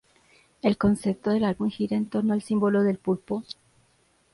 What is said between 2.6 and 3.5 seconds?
del pulpo.